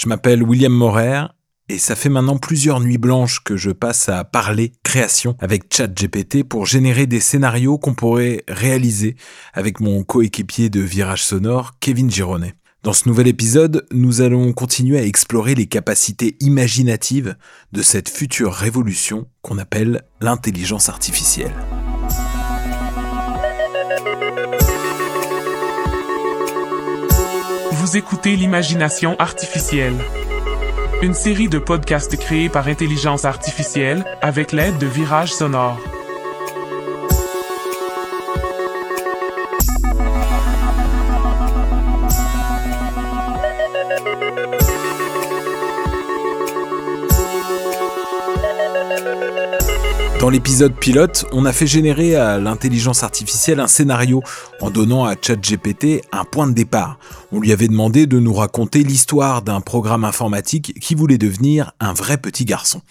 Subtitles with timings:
[0.00, 1.24] Je m'appelle William Morer
[1.68, 6.42] et ça fait maintenant plusieurs nuits blanches que je passe à parler création avec ChatGPT
[6.42, 9.16] pour générer des scénarios qu'on pourrait réaliser
[9.52, 12.54] avec mon coéquipier de Virage Sonore, Kevin Gironet.
[12.82, 17.36] Dans ce nouvel épisode, nous allons continuer à explorer les capacités imaginatives
[17.72, 21.52] de cette future révolution qu'on appelle l'intelligence artificielle.
[27.90, 29.96] Vous écoutez l'imagination artificielle.
[31.02, 35.76] Une série de podcasts créés par intelligence artificielle avec l'aide de Virage Sonore.
[50.20, 54.22] Dans l'épisode pilote, on a fait générer à l'intelligence artificielle un scénario
[54.60, 56.98] en donnant à ChatGPT un point de départ.
[57.32, 61.94] On lui avait demandé de nous raconter l'histoire d'un programme informatique qui voulait devenir un
[61.94, 62.82] vrai petit garçon.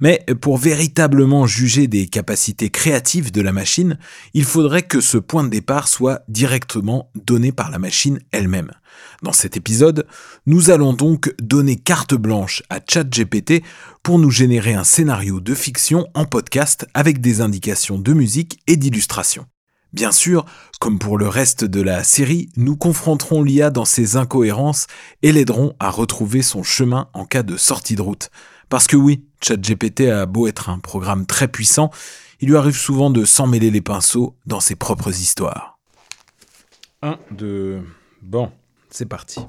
[0.00, 3.96] Mais pour véritablement juger des capacités créatives de la machine,
[4.34, 8.72] il faudrait que ce point de départ soit directement donné par la machine elle-même.
[9.22, 10.06] Dans cet épisode,
[10.46, 13.62] nous allons donc donner carte blanche à ChatGPT
[14.02, 18.76] pour nous générer un scénario de fiction en podcast avec des indications de musique et
[18.76, 19.46] d'illustration.
[19.92, 20.44] Bien sûr,
[20.80, 24.86] comme pour le reste de la série, nous confronterons l'IA dans ses incohérences
[25.22, 28.30] et l'aiderons à retrouver son chemin en cas de sortie de route.
[28.68, 31.90] Parce que oui, ChatGPT a beau être un programme très puissant,
[32.40, 35.78] il lui arrive souvent de s'emmêler les pinceaux dans ses propres histoires.
[37.02, 37.82] 1, 2...
[38.22, 38.50] Bon,
[38.96, 39.40] c'est parti.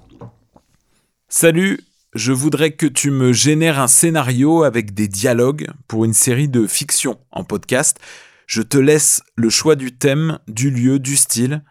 [1.30, 1.80] Salut,
[2.14, 6.68] je voudrais que tu me génères un scénario avec des dialogues pour une série de
[6.68, 7.98] fiction en podcast.
[8.46, 11.64] Je te laisse le choix du thème, du lieu, du style.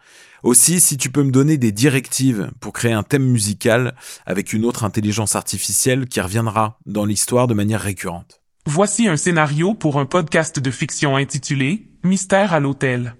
[0.43, 4.65] Aussi, si tu peux me donner des directives pour créer un thème musical avec une
[4.65, 8.41] autre intelligence artificielle qui reviendra dans l'histoire de manière récurrente.
[8.65, 13.15] Voici un scénario pour un podcast de fiction intitulé Mystère à l'hôtel.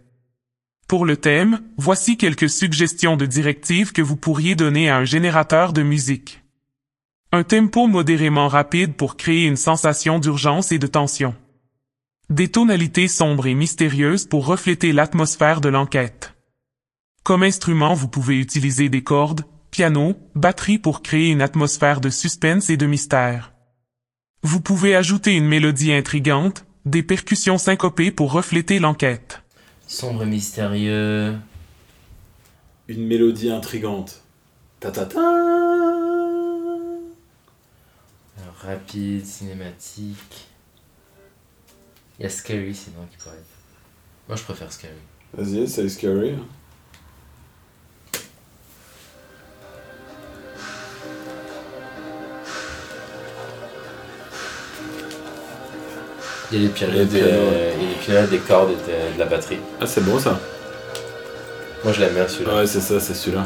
[0.88, 5.74] Pour le thème, voici quelques suggestions de directives que vous pourriez donner à un générateur
[5.74, 6.42] de musique.
[7.34, 11.36] Un tempo modérément rapide pour créer une sensation d'urgence et de tension.
[12.30, 16.36] Des tonalités sombres et mystérieuses pour refléter l'atmosphère de l'enquête.
[17.24, 22.70] Comme instrument, vous pouvez utiliser des cordes, piano, batterie pour créer une atmosphère de suspense
[22.70, 23.54] et de mystère.
[24.42, 29.44] Vous pouvez ajouter une mélodie intrigante, des percussions syncopées pour refléter l'enquête.
[29.88, 31.38] Sombre et mystérieux.
[32.90, 34.22] Une mélodie intrigante.
[34.82, 35.20] Ta ta ta.
[38.60, 40.48] Rapide, cinématique.
[42.20, 43.46] Il y a Scary sinon qui pourrait être.
[44.28, 44.94] Moi je préfère Scary.
[45.34, 46.36] Vas-y, c'est scary.
[56.52, 59.26] Il y a des pianos, a des des pianos, des cordes et de, de la
[59.26, 59.60] batterie.
[59.82, 60.40] Ah, c'est bon ça.
[61.84, 62.56] Moi je l'aime bien celui-là.
[62.56, 63.46] Ouais, c'est ça, c'est celui-là.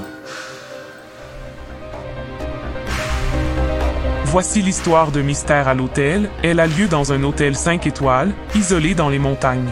[4.25, 6.29] Voici l'histoire de Mystère à l'hôtel.
[6.43, 9.67] Elle a lieu dans un hôtel 5 étoiles, isolé dans les montagnes.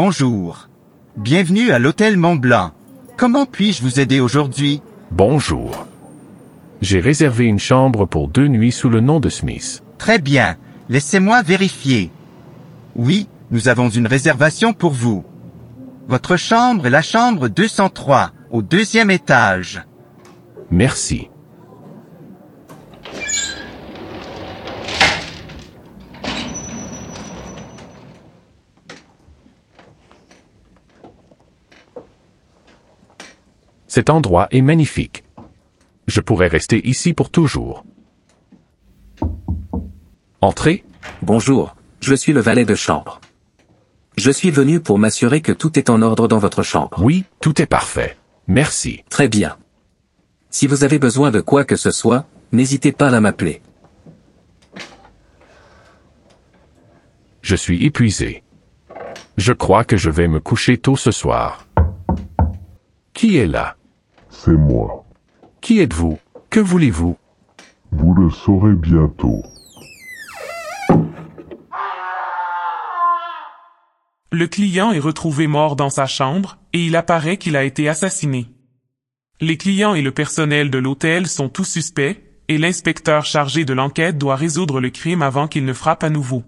[0.00, 0.68] Bonjour.
[1.16, 2.70] Bienvenue à l'Hôtel Mont Blanc.
[3.16, 4.80] Comment puis-je vous aider aujourd'hui?
[5.10, 5.88] Bonjour.
[6.80, 9.82] J'ai réservé une chambre pour deux nuits sous le nom de Smith.
[9.98, 10.54] Très bien.
[10.88, 12.12] Laissez-moi vérifier.
[12.94, 15.24] Oui, nous avons une réservation pour vous.
[16.06, 19.82] Votre chambre est la chambre 203, au deuxième étage.
[20.70, 21.28] Merci.
[33.88, 35.24] Cet endroit est magnifique.
[36.06, 37.84] Je pourrais rester ici pour toujours.
[40.40, 40.84] Entrez,
[41.22, 43.20] Bonjour, je suis le valet de chambre.
[44.16, 47.00] Je suis venu pour m'assurer que tout est en ordre dans votre chambre.
[47.02, 48.16] oui, tout est parfait.
[48.46, 49.04] Merci.
[49.08, 49.56] Très bien.
[50.50, 53.62] Si vous avez besoin de quoi que ce soit, n'hésitez pas à m'appeler.
[57.40, 58.42] Je suis épuisé.
[59.38, 61.66] Je crois que je vais me coucher tôt ce soir.
[63.14, 63.77] Qui est là?
[64.44, 65.04] C'est moi.
[65.60, 66.16] Qui êtes-vous?
[66.48, 67.16] Que voulez-vous?
[67.90, 69.42] Vous le saurez bientôt.
[74.30, 78.46] Le client est retrouvé mort dans sa chambre et il apparaît qu'il a été assassiné.
[79.40, 84.18] Les clients et le personnel de l'hôtel sont tous suspects, et l'inspecteur chargé de l'enquête
[84.18, 86.44] doit résoudre le crime avant qu'il ne frappe à nouveau.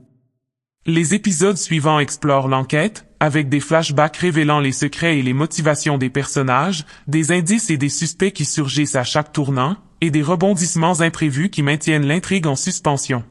[0.87, 6.09] Les épisodes suivants explorent l'enquête, avec des flashbacks révélant les secrets et les motivations des
[6.09, 11.51] personnages, des indices et des suspects qui surgissent à chaque tournant, et des rebondissements imprévus
[11.51, 13.23] qui maintiennent l'intrigue en suspension.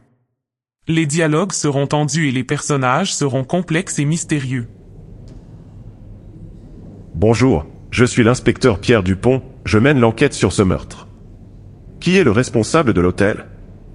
[0.88, 4.68] Les dialogues seront tendus et les personnages seront complexes et mystérieux.
[7.15, 11.07] Bonjour, je suis l'inspecteur Pierre Dupont, je mène l'enquête sur ce meurtre.
[12.00, 13.45] Qui est le responsable de l'hôtel?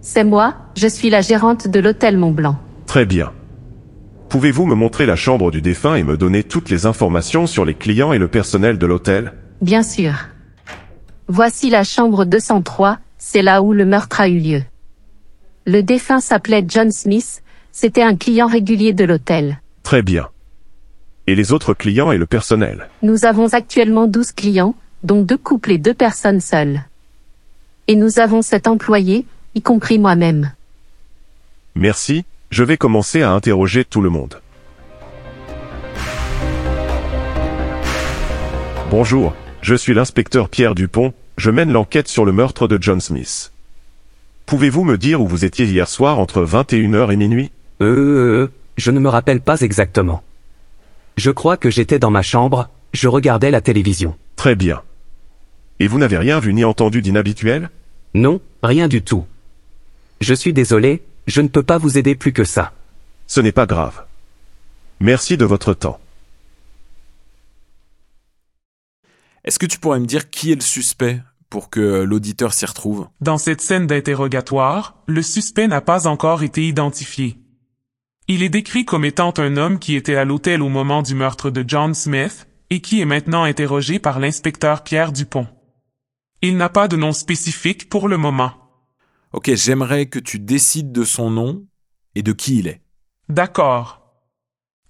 [0.01, 2.59] C'est moi, je suis la gérante de l'hôtel Mont Blanc.
[2.87, 3.33] Très bien.
[4.35, 7.75] Pouvez-vous me montrer la chambre du défunt et me donner toutes les informations sur les
[7.75, 9.33] clients et le personnel de l'hôtel?
[9.61, 10.13] Bien sûr.
[11.29, 14.63] Voici la chambre 203, c'est là où le meurtre a eu lieu.
[15.67, 19.61] Le défunt s'appelait John Smith, c'était un client régulier de l'hôtel.
[19.85, 20.29] Très bien.
[21.29, 22.89] Et les autres clients et le personnel?
[23.03, 26.81] Nous avons actuellement 12 clients, dont deux couples et deux personnes seules.
[27.87, 30.51] Et nous avons sept employés, y compris moi-même.
[31.77, 34.41] Merci, je vais commencer à interroger tout le monde.
[38.93, 43.51] Bonjour, je suis l'inspecteur Pierre Dupont, je mène l'enquête sur le meurtre de John Smith.
[44.47, 47.51] Pouvez-vous me dire où vous étiez hier soir entre 21h et minuit?
[47.81, 48.47] Euh,
[48.77, 50.23] je ne me rappelle pas exactement.
[51.17, 54.15] Je crois que j'étais dans ma chambre, je regardais la télévision.
[54.37, 54.81] Très bien.
[55.81, 57.71] Et vous n'avez rien vu ni entendu d'inhabituel?
[58.15, 59.25] Non, rien du tout.
[60.21, 62.73] Je suis désolé, je ne peux pas vous aider plus que ça.
[63.27, 64.05] Ce n'est pas grave.
[65.01, 65.99] Merci de votre temps.
[69.45, 73.09] Est-ce que tu pourrais me dire qui est le suspect pour que l'auditeur s'y retrouve?
[73.21, 77.39] Dans cette scène d'interrogatoire, le suspect n'a pas encore été identifié.
[78.27, 81.51] Il est décrit comme étant un homme qui était à l'hôtel au moment du meurtre
[81.51, 85.47] de John Smith et qui est maintenant interrogé par l'inspecteur Pierre Dupont.
[86.41, 88.64] Il n'a pas de nom spécifique pour le moment.
[89.35, 91.67] Ok, j'aimerais que tu décides de son nom
[92.15, 92.81] et de qui il est.
[93.29, 94.01] D'accord.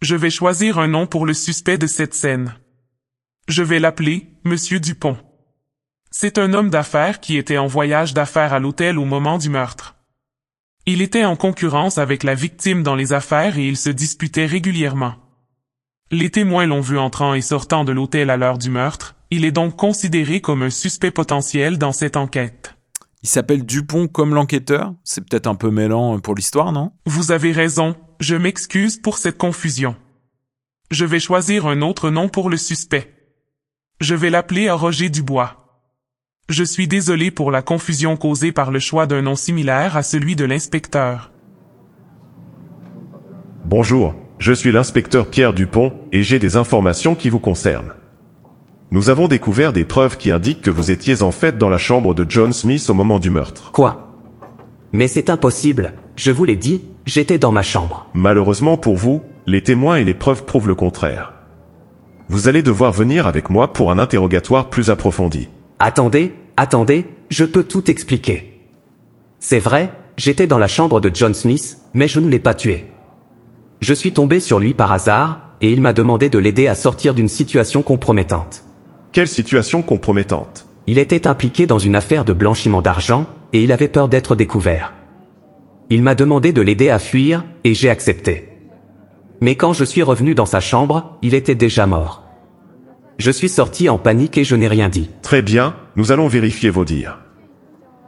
[0.02, 2.54] Je vais choisir un nom pour le suspect de cette scène.
[3.48, 5.16] Je vais l'appeler Monsieur Dupont.
[6.10, 9.96] C'est un homme d'affaires qui était en voyage d'affaires à l'hôtel au moment du meurtre.
[10.84, 15.14] Il était en concurrence avec la victime dans les affaires et ils se disputaient régulièrement.
[16.10, 19.52] Les témoins l'ont vu entrant et sortant de l'hôtel à l'heure du meurtre, il est
[19.52, 22.73] donc considéré comme un suspect potentiel dans cette enquête.
[23.24, 26.92] Il s'appelle Dupont comme l'enquêteur C'est peut-être un peu mêlant pour l'histoire, non?
[27.06, 29.96] Vous avez raison, je m'excuse pour cette confusion.
[30.90, 33.14] Je vais choisir un autre nom pour le suspect.
[33.98, 35.86] Je vais l'appeler Roger Dubois.
[36.50, 40.36] Je suis désolé pour la confusion causée par le choix d'un nom similaire à celui
[40.36, 41.32] de l'inspecteur.
[43.64, 47.94] Bonjour, je suis l'inspecteur Pierre Dupont, et j'ai des informations qui vous concernent.
[48.94, 52.14] Nous avons découvert des preuves qui indiquent que vous étiez en fait dans la chambre
[52.14, 53.72] de John Smith au moment du meurtre.
[53.72, 54.12] Quoi?
[54.92, 58.06] Mais c'est impossible, je vous l'ai dit, j'étais dans ma chambre.
[58.14, 61.32] Malheureusement pour vous, les témoins et les preuves prouvent le contraire.
[62.28, 65.48] Vous allez devoir venir avec moi pour un interrogatoire plus approfondi.
[65.80, 68.60] Attendez, attendez, je peux tout expliquer.
[69.40, 72.84] C'est vrai, j'étais dans la chambre de John Smith, mais je ne l'ai pas tué.
[73.80, 77.12] Je suis tombé sur lui par hasard, et il m'a demandé de l'aider à sortir
[77.12, 78.62] d'une situation compromettante.
[79.14, 83.86] Quelle situation compromettante Il était impliqué dans une affaire de blanchiment d'argent, et il avait
[83.86, 84.92] peur d'être découvert.
[85.88, 88.48] Il m'a demandé de l'aider à fuir, et j'ai accepté.
[89.40, 92.24] Mais quand je suis revenu dans sa chambre, il était déjà mort.
[93.18, 95.10] Je suis sorti en panique et je n'ai rien dit.
[95.22, 97.20] Très bien, nous allons vérifier vos dires.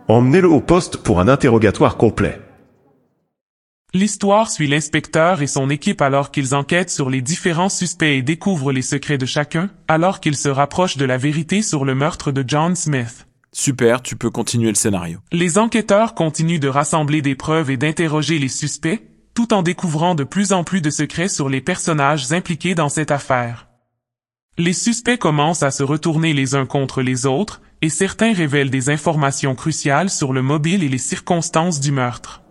[0.09, 2.41] Emmenez-le au poste pour un interrogatoire complet.
[3.97, 8.71] L'histoire suit l'inspecteur et son équipe alors qu'ils enquêtent sur les différents suspects et découvrent
[8.71, 12.45] les secrets de chacun, alors qu'ils se rapprochent de la vérité sur le meurtre de
[12.47, 13.27] John Smith.
[13.53, 15.21] Super, tu peux continuer le scénario.
[15.33, 19.01] Les enquêteurs continuent de rassembler des preuves et d'interroger les suspects,
[19.33, 23.11] tout en découvrant de plus en plus de secrets sur les personnages impliqués dans cette
[23.11, 23.67] affaire.
[24.59, 28.91] Les suspects commencent à se retourner les uns contre les autres, et certains révèlent des
[28.91, 32.43] informations cruciales sur le mobile et les circonstances du meurtre.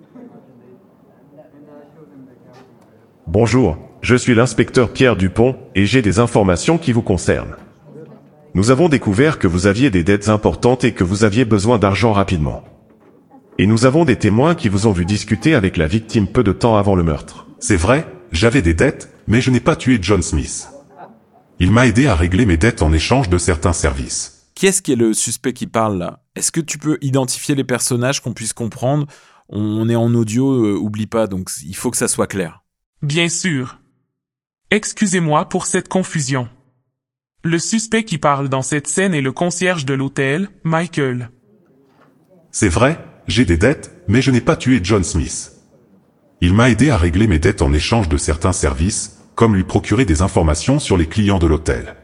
[3.28, 7.56] Bonjour, je suis l'inspecteur Pierre Dupont, et j'ai des informations qui vous concernent.
[8.54, 12.14] Nous avons découvert que vous aviez des dettes importantes et que vous aviez besoin d'argent
[12.14, 12.64] rapidement.
[13.58, 16.52] Et nous avons des témoins qui vous ont vu discuter avec la victime peu de
[16.52, 17.48] temps avant le meurtre.
[17.60, 20.70] C'est vrai, j'avais des dettes, mais je n'ai pas tué John Smith.
[21.60, 24.52] Il m'a aidé à régler mes dettes en échange de certains services.
[24.54, 26.22] Qui est-ce qui est le suspect qui parle là?
[26.36, 29.08] Est-ce que tu peux identifier les personnages qu'on puisse comprendre?
[29.50, 32.65] On est en audio, euh, oublie pas, donc il faut que ça soit clair.
[33.06, 33.78] Bien sûr.
[34.72, 36.50] Excusez-moi pour cette confusion.
[37.44, 41.30] Le suspect qui parle dans cette scène est le concierge de l'hôtel, Michael.
[42.50, 42.98] C'est vrai,
[43.28, 45.52] j'ai des dettes, mais je n'ai pas tué John Smith.
[46.42, 50.06] Il m'a aidé à régler mes dettes en échange de certains services, comme lui procurer
[50.06, 51.98] des informations sur les clients de l'hôtel.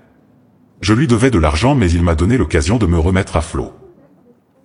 [0.81, 3.73] Je lui devais de l'argent mais il m'a donné l'occasion de me remettre à flot.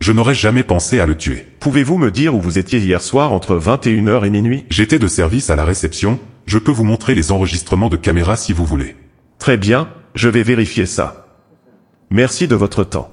[0.01, 1.47] Je n'aurais jamais pensé à le tuer.
[1.59, 4.65] Pouvez-vous me dire où vous étiez hier soir entre 21h et minuit?
[4.71, 8.53] J'étais de service à la réception, je peux vous montrer les enregistrements de caméra si
[8.53, 8.97] vous voulez.
[9.39, 11.27] Très bien, je vais vérifier ça.
[12.11, 13.11] Merci de votre temps.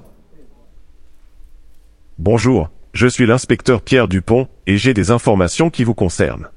[2.20, 6.50] Bonjour, je suis l'inspecteur Pierre Dupont, et j'ai des informations qui vous concernent.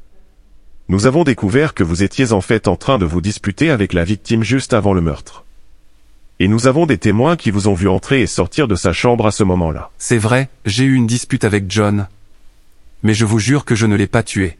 [0.88, 4.04] Nous avons découvert que vous étiez en fait en train de vous disputer avec la
[4.04, 5.45] victime juste avant le meurtre.
[6.38, 9.26] Et nous avons des témoins qui vous ont vu entrer et sortir de sa chambre
[9.26, 9.90] à ce moment-là.
[9.96, 12.08] C'est vrai, j'ai eu une dispute avec John.
[13.02, 14.58] Mais je vous jure que je ne l'ai pas tué.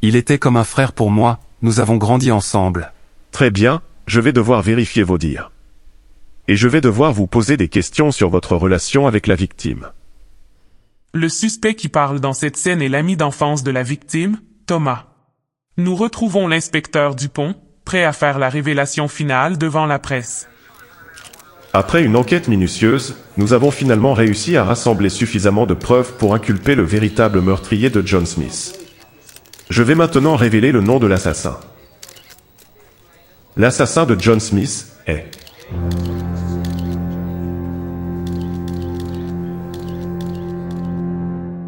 [0.00, 2.92] Il était comme un frère pour moi, nous avons grandi ensemble.
[3.30, 5.50] Très bien, je vais devoir vérifier vos dires.
[6.48, 9.88] Et je vais devoir vous poser des questions sur votre relation avec la victime.
[11.12, 15.06] Le suspect qui parle dans cette scène est l'ami d'enfance de la victime, Thomas.
[15.76, 20.48] Nous retrouvons l'inspecteur Dupont, prêt à faire la révélation finale devant la presse.
[21.72, 26.74] Après une enquête minutieuse, nous avons finalement réussi à rassembler suffisamment de preuves pour inculper
[26.74, 28.76] le véritable meurtrier de John Smith.
[29.68, 31.60] Je vais maintenant révéler le nom de l'assassin.
[33.56, 35.30] L'assassin de John Smith est...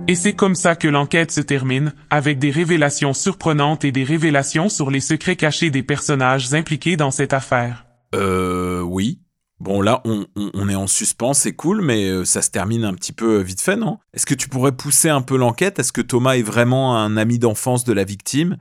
[0.08, 4.68] Et c'est comme ça que l'enquête se termine, avec des révélations surprenantes et des révélations
[4.68, 7.86] sur les secrets cachés des personnages impliqués dans cette affaire.
[8.16, 9.20] Euh, oui.
[9.62, 13.12] Bon, là, on, est en suspens, c'est cool, mais euh, ça se termine un petit
[13.12, 13.98] peu vite fait, non?
[14.12, 15.78] Est-ce que tu pourrais pousser un peu l'enquête?
[15.78, 18.56] Est-ce que Thomas est vraiment un ami d'enfance de la victime?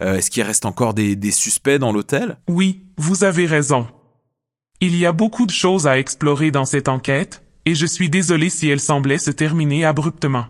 [0.00, 2.38] Euh, Est-ce qu'il reste encore des suspects dans l'hôtel?
[2.48, 3.88] Oui, vous avez raison.
[4.80, 8.48] Il y a beaucoup de choses à explorer dans cette enquête, et je suis désolé
[8.48, 10.46] si elle semblait se terminer abruptement.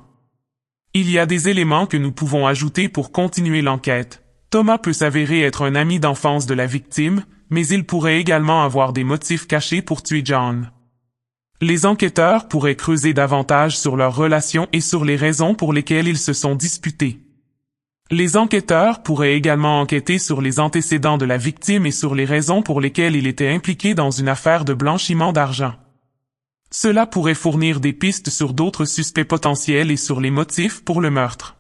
[0.93, 4.23] Il y a des éléments que nous pouvons ajouter pour continuer l'enquête.
[4.51, 8.93] Thomas peut s'avérer être un ami d'enfance de la victime, mais il pourrait également avoir
[8.93, 10.73] des motifs cachés pour tuer John.
[11.61, 16.19] Les enquêteurs pourraient creuser davantage sur leur relation et sur les raisons pour lesquelles ils
[16.19, 17.21] se sont disputés.
[18.11, 22.61] Les enquêteurs pourraient également enquêter sur les antécédents de la victime et sur les raisons
[22.61, 25.75] pour lesquelles il était impliqué dans une affaire de blanchiment d'argent.
[26.73, 31.11] Cela pourrait fournir des pistes sur d'autres suspects potentiels et sur les motifs pour le
[31.11, 31.54] meurtre.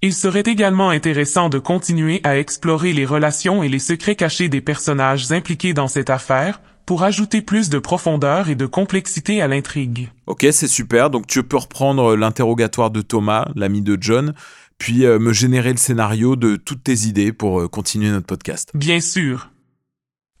[0.00, 4.60] Il serait également intéressant de continuer à explorer les relations et les secrets cachés des
[4.60, 10.08] personnages impliqués dans cette affaire, pour ajouter plus de profondeur et de complexité à l'intrigue.
[10.26, 11.10] Ok, c'est super.
[11.10, 14.34] Donc tu peux reprendre l'interrogatoire de Thomas, l'ami de John,
[14.78, 18.70] puis euh, me générer le scénario de toutes tes idées pour euh, continuer notre podcast.
[18.74, 19.50] Bien sûr.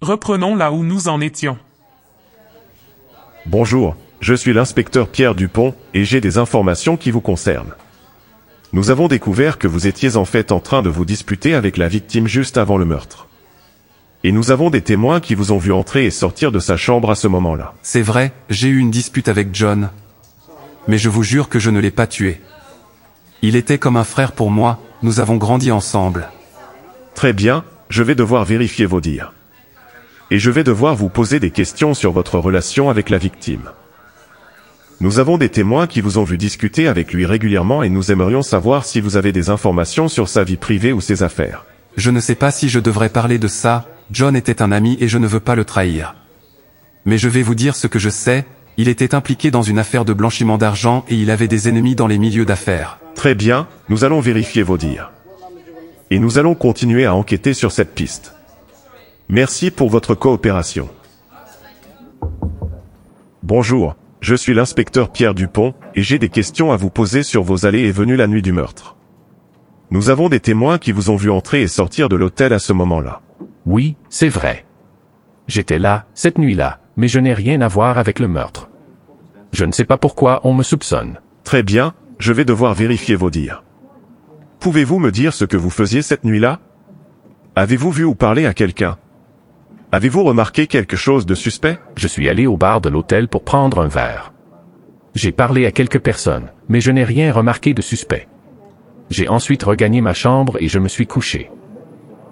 [0.00, 1.58] Reprenons là où nous en étions.
[3.44, 7.74] Bonjour, je suis l'inspecteur Pierre Dupont, et j'ai des informations qui vous concernent.
[8.74, 11.88] Nous avons découvert que vous étiez en fait en train de vous disputer avec la
[11.88, 13.26] victime juste avant le meurtre.
[14.24, 17.10] Et nous avons des témoins qui vous ont vu entrer et sortir de sa chambre
[17.10, 17.74] à ce moment-là.
[17.82, 19.90] C'est vrai, j'ai eu une dispute avec John.
[20.86, 22.40] Mais je vous jure que je ne l'ai pas tué.
[23.40, 26.28] Il était comme un frère pour moi, nous avons grandi ensemble.
[27.14, 29.32] Très bien, je vais devoir vérifier vos dires.
[30.30, 33.70] Et je vais devoir vous poser des questions sur votre relation avec la victime.
[35.00, 38.42] Nous avons des témoins qui vous ont vu discuter avec lui régulièrement et nous aimerions
[38.42, 41.64] savoir si vous avez des informations sur sa vie privée ou ses affaires.
[41.96, 45.06] Je ne sais pas si je devrais parler de ça, John était un ami et
[45.06, 46.16] je ne veux pas le trahir.
[47.04, 48.44] Mais je vais vous dire ce que je sais,
[48.76, 52.08] il était impliqué dans une affaire de blanchiment d'argent et il avait des ennemis dans
[52.08, 52.98] les milieux d'affaires.
[53.14, 55.12] Très bien, nous allons vérifier vos dires.
[56.10, 58.34] Et nous allons continuer à enquêter sur cette piste.
[59.28, 60.88] Merci pour votre coopération.
[63.44, 67.66] Bonjour, je suis l'inspecteur Pierre Dupont, et j'ai des questions à vous poser sur vos
[67.66, 68.96] allées et venues la nuit du meurtre.
[69.90, 72.72] Nous avons des témoins qui vous ont vu entrer et sortir de l'hôtel à ce
[72.72, 73.22] moment-là.
[73.64, 74.66] Oui, c'est vrai.
[75.46, 78.68] J'étais là, cette nuit-là, mais je n'ai rien à voir avec le meurtre.
[79.52, 81.20] Je ne sais pas pourquoi on me soupçonne.
[81.42, 83.64] Très bien, je vais devoir vérifier vos dires.
[84.60, 86.60] Pouvez-vous me dire ce que vous faisiez cette nuit-là?
[87.56, 88.98] Avez-vous vu ou parlé à quelqu'un?
[89.90, 91.78] Avez-vous remarqué quelque chose de suspect?
[91.96, 94.34] Je suis allé au bar de l'hôtel pour prendre un verre.
[95.14, 98.28] J'ai parlé à quelques personnes, mais je n'ai rien remarqué de suspect.
[99.08, 101.50] J'ai ensuite regagné ma chambre et je me suis couché.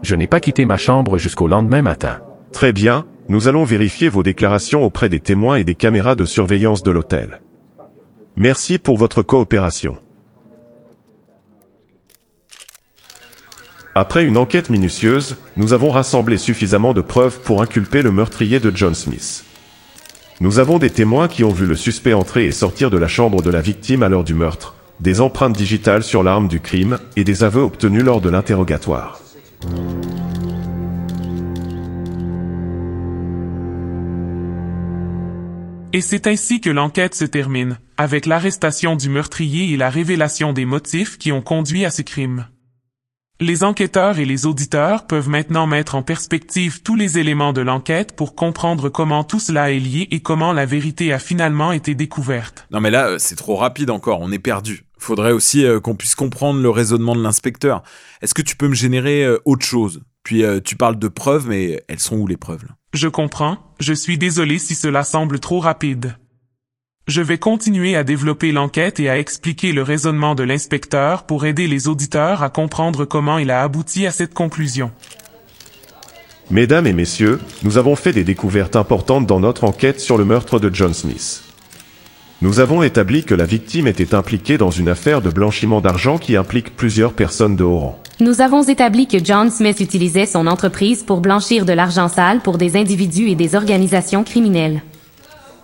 [0.03, 2.21] Je n'ai pas quitté ma chambre jusqu'au lendemain matin.
[2.53, 6.83] Très bien, nous allons vérifier vos déclarations auprès des témoins et des caméras de surveillance
[6.83, 7.41] de l'hôtel.
[8.37, 9.97] Merci pour votre coopération.
[13.99, 18.71] Après une enquête minutieuse, nous avons rassemblé suffisamment de preuves pour inculper le meurtrier de
[18.77, 19.47] John Smith.
[20.39, 23.41] Nous avons des témoins qui ont vu le suspect entrer et sortir de la chambre
[23.41, 27.25] de la victime à l'heure du meurtre, des empreintes digitales sur l'arme du crime et
[27.25, 29.19] des aveux obtenus lors de l'interrogatoire.
[35.95, 40.67] Et c'est ainsi que l'enquête se termine, avec l'arrestation du meurtrier et la révélation des
[40.67, 42.45] motifs qui ont conduit à ce crime.
[43.39, 48.17] Les enquêteurs et les auditeurs peuvent maintenant mettre en perspective tous les éléments de l'enquête
[48.17, 52.67] pour comprendre comment tout cela est lié et comment la vérité a finalement été découverte.
[52.71, 54.87] Non mais là, euh, c'est trop rapide encore, on est perdu.
[54.99, 57.83] Faudrait aussi euh, qu'on puisse comprendre le raisonnement de l'inspecteur.
[58.23, 60.01] Est-ce que tu peux me générer euh, autre chose?
[60.23, 62.75] Puis tu parles de preuves, mais elles sont où les preuves là?
[62.95, 66.17] Je comprends, je suis désolé si cela semble trop rapide.
[67.07, 71.69] Je vais continuer à développer l'enquête et à expliquer le raisonnement de l'inspecteur pour aider
[71.69, 74.91] les auditeurs à comprendre comment il a abouti à cette conclusion.
[76.51, 80.59] Mesdames et messieurs, nous avons fait des découvertes importantes dans notre enquête sur le meurtre
[80.59, 81.45] de John Smith.
[82.43, 86.35] Nous avons établi que la victime était impliquée dans une affaire de blanchiment d'argent qui
[86.35, 88.03] implique plusieurs personnes de haut rang.
[88.19, 92.59] Nous avons établi que John Smith utilisait son entreprise pour blanchir de l'argent sale pour
[92.59, 94.83] des individus et des organisations criminelles.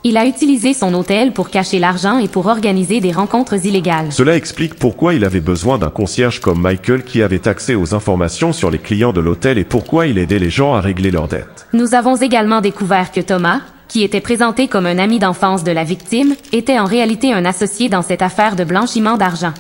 [0.05, 4.11] Il a utilisé son hôtel pour cacher l'argent et pour organiser des rencontres illégales.
[4.11, 8.53] Cela explique pourquoi il avait besoin d'un concierge comme Michael qui avait accès aux informations
[8.53, 11.69] sur les clients de l'hôtel et pourquoi il aidait les gens à régler leurs dettes.
[11.73, 15.85] Nous avons également découvert que Thomas, qui était présenté comme un ami d'enfance de la
[15.85, 19.55] victime, était en réalité un associé dans cette affaire de blanchiment d'argent.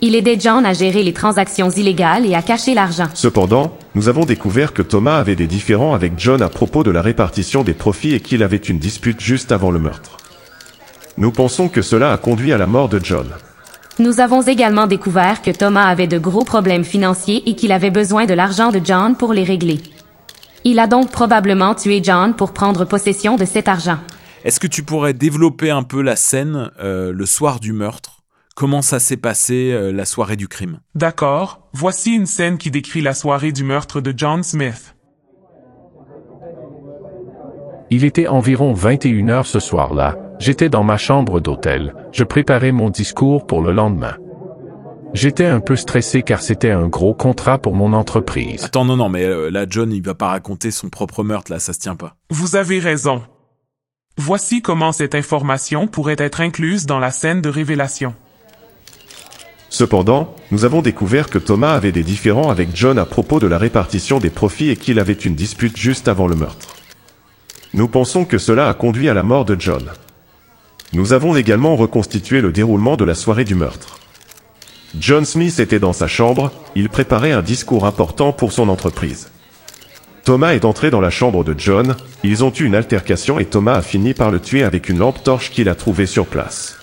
[0.00, 3.06] Il aidait John à gérer les transactions illégales et à cacher l'argent.
[3.14, 7.02] Cependant, nous avons découvert que Thomas avait des différends avec John à propos de la
[7.02, 10.16] répartition des profits et qu'il avait une dispute juste avant le meurtre.
[11.18, 13.28] Nous pensons que cela a conduit à la mort de John.
[13.98, 18.24] Nous avons également découvert que Thomas avait de gros problèmes financiers et qu'il avait besoin
[18.24, 19.80] de l'argent de John pour les régler.
[20.64, 23.98] Il a donc probablement tué John pour prendre possession de cet argent.
[24.44, 28.21] Est-ce que tu pourrais développer un peu la scène euh, le soir du meurtre?
[28.54, 30.80] Comment ça s'est passé euh, la soirée du crime.
[30.94, 34.96] D'accord, voici une scène qui décrit la soirée du meurtre de John Smith.
[37.90, 42.88] Il était environ 21 heures ce soir-là, j'étais dans ma chambre d'hôtel, je préparais mon
[42.88, 44.16] discours pour le lendemain.
[45.14, 48.64] J'étais un peu stressé car c'était un gros contrat pour mon entreprise.
[48.64, 51.58] Attends, non, non, mais euh, là, John, il va pas raconter son propre meurtre, là,
[51.58, 52.16] ça se tient pas.
[52.30, 53.22] Vous avez raison.
[54.16, 58.14] Voici comment cette information pourrait être incluse dans la scène de révélation.
[59.72, 63.56] Cependant, nous avons découvert que Thomas avait des différends avec John à propos de la
[63.56, 66.76] répartition des profits et qu'il avait une dispute juste avant le meurtre.
[67.72, 69.90] Nous pensons que cela a conduit à la mort de John.
[70.92, 73.98] Nous avons également reconstitué le déroulement de la soirée du meurtre.
[75.00, 79.30] John Smith était dans sa chambre, il préparait un discours important pour son entreprise.
[80.22, 83.76] Thomas est entré dans la chambre de John, ils ont eu une altercation et Thomas
[83.76, 86.81] a fini par le tuer avec une lampe torche qu'il a trouvée sur place.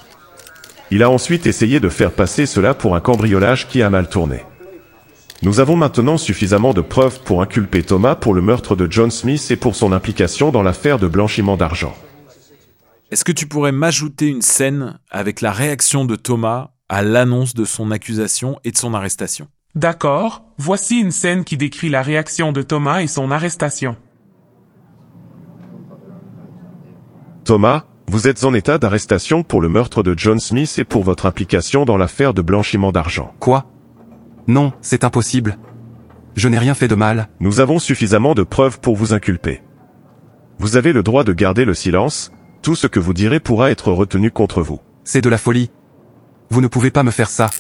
[0.92, 4.44] Il a ensuite essayé de faire passer cela pour un cambriolage qui a mal tourné.
[5.42, 9.48] Nous avons maintenant suffisamment de preuves pour inculper Thomas pour le meurtre de John Smith
[9.52, 11.96] et pour son implication dans l'affaire de blanchiment d'argent.
[13.12, 17.66] Est-ce que tu pourrais m'ajouter une scène avec la réaction de Thomas à l'annonce de
[17.66, 19.48] son accusation et de son arrestation?
[19.76, 23.96] D'accord, voici une scène qui décrit la réaction de Thomas et son arrestation.
[27.46, 31.28] Thomas, vous êtes en état d'arrestation pour le meurtre de John Smith et pour votre
[31.28, 33.36] implication dans l'affaire de blanchiment d'argent.
[33.40, 33.68] Quoi?
[34.48, 35.60] Non, c'est impossible.
[36.36, 37.30] Je n'ai rien fait de mal.
[37.40, 39.62] Nous avons suffisamment de preuves pour vous inculper.
[40.58, 42.32] Vous avez le droit de garder le silence,
[42.64, 44.80] tout ce que vous direz pourra être retenu contre vous.
[45.04, 45.70] C'est de la folie.
[46.50, 47.52] Vous ne pouvez pas me faire ça.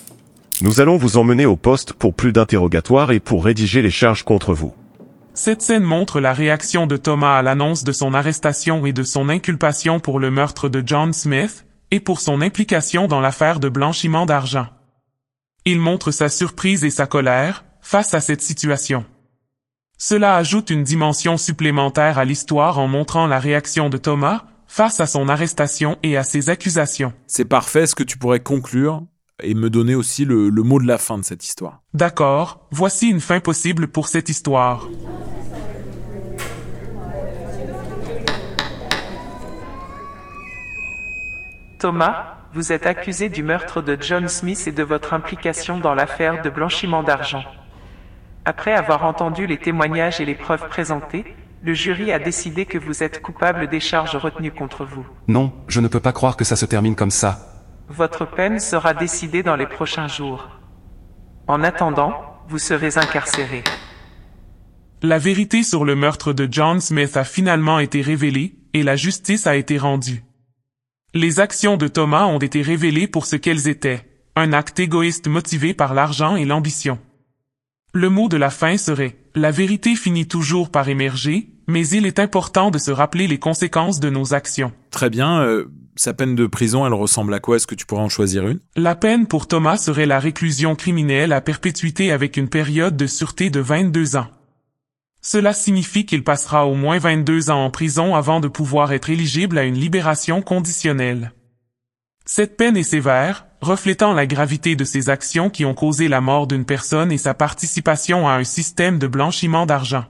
[0.63, 4.55] Nous allons vous emmener au poste pour plus d'interrogatoires et pour rédiger les charges contre
[4.55, 4.73] vous.
[5.41, 9.30] Cette scène montre la réaction de Thomas à l'annonce de son arrestation et de son
[9.30, 14.25] inculpation pour le meurtre de John Smith, et pour son implication dans l'affaire de blanchiment
[14.25, 14.67] d'argent.
[15.63, 19.06] Il montre sa surprise et sa colère, face à cette situation.
[19.97, 25.08] Cela ajoute une dimension supplémentaire à l'histoire en montrant la réaction de Thomas, face à
[25.08, 27.13] son arrestation et à ses accusations.
[27.28, 29.04] C'est parfait, est-ce que tu pourrais conclure
[29.41, 33.08] et me donner aussi le, le mot de la fin de cette histoire D'accord, voici
[33.08, 34.86] une fin possible pour cette histoire.
[41.80, 46.42] Thomas, vous êtes accusé du meurtre de John Smith et de votre implication dans l'affaire
[46.42, 47.44] de blanchiment d'argent.
[48.44, 51.24] Après avoir entendu les témoignages et les preuves présentées,
[51.63, 55.06] le jury a décidé que vous êtes coupable des charges retenues contre vous.
[55.30, 57.63] Non, je ne peux pas croire que ça se termine comme ça.
[57.88, 60.50] Votre peine sera décidée dans les prochains jours.
[61.48, 62.13] En attendant,
[62.50, 63.63] vous serez incarcéré.
[65.02, 69.48] La vérité sur le meurtre de John Smith a finalement été révélée, et la justice
[69.48, 70.24] a été rendue.
[71.15, 75.74] Les actions de Thomas ont été révélées pour ce qu'elles étaient, un acte égoïste motivé
[75.74, 77.00] par l'argent et l'ambition.
[77.93, 82.19] Le mot de la fin serait, la vérité finit toujours par émerger, mais il est
[82.19, 84.72] important de se rappeler les conséquences de nos actions.
[84.91, 87.56] Très bien, euh, sa peine de prison, elle ressemble à quoi?
[87.56, 88.60] Est-ce que tu pourrais en choisir une?
[88.76, 93.50] La peine pour Thomas serait la réclusion criminelle à perpétuité avec une période de sûreté
[93.50, 94.28] de 22 ans.
[95.21, 99.58] Cela signifie qu'il passera au moins 22 ans en prison avant de pouvoir être éligible
[99.58, 101.34] à une libération conditionnelle.
[102.25, 106.47] Cette peine est sévère, reflétant la gravité de ses actions qui ont causé la mort
[106.47, 110.05] d'une personne et sa participation à un système de blanchiment d'argent.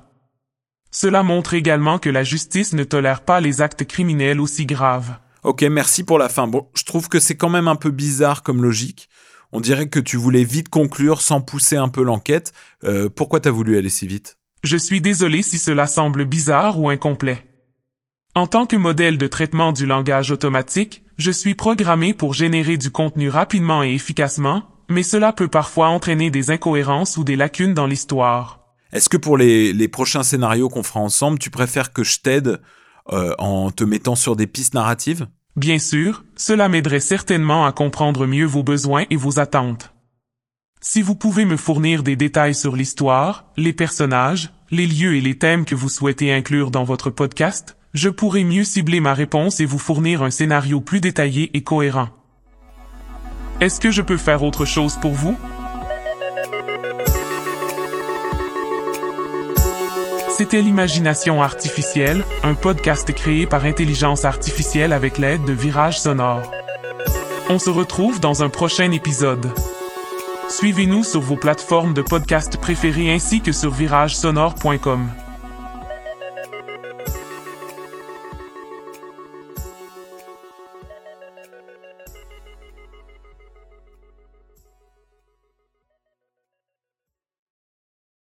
[0.92, 5.18] Cela montre également que la justice ne tolère pas les actes criminels aussi graves.
[5.44, 6.48] Ok, merci pour la fin.
[6.48, 9.08] Bon, je trouve que c'est quand même un peu bizarre comme logique.
[9.52, 12.54] On dirait que tu voulais vite conclure sans pousser un peu l'enquête.
[12.84, 14.39] Euh, pourquoi t'as voulu aller si vite?
[14.64, 17.46] Je suis désolé si cela semble bizarre ou incomplet.
[18.36, 22.92] En tant que modèle de traitement du langage automatique, je suis programmé pour générer du
[22.92, 27.88] contenu rapidement et efficacement, mais cela peut parfois entraîner des incohérences ou des lacunes dans
[27.88, 28.60] l'histoire.
[28.92, 32.60] Est-ce que pour les, les prochains scénarios qu'on fera ensemble, tu préfères que je t'aide
[33.12, 35.28] euh, en te mettant sur des pistes narratives?
[35.56, 39.94] Bien sûr, cela m'aiderait certainement à comprendre mieux vos besoins et vos attentes.
[40.82, 45.38] Si vous pouvez me fournir des détails sur l'histoire, les personnages, les lieux et les
[45.38, 49.66] thèmes que vous souhaitez inclure dans votre podcast, je pourrai mieux cibler ma réponse et
[49.66, 52.08] vous fournir un scénario plus détaillé et cohérent.
[53.60, 55.36] Est-ce que je peux faire autre chose pour vous?
[60.30, 66.50] C'était l'imagination artificielle, un podcast créé par intelligence artificielle avec l'aide de Virage Sonore.
[67.50, 69.52] On se retrouve dans un prochain épisode.
[70.50, 75.08] Suivez-nous sur vos plateformes de podcast préférées ainsi que sur viragesonore.com.